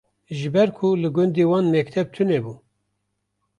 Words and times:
Ji 0.37 0.47
ber 0.53 0.69
ku 0.77 0.87
li 1.01 1.09
gundê 1.15 1.43
wan 1.49 1.65
mekteb 1.73 2.07
tunebû 2.13 2.53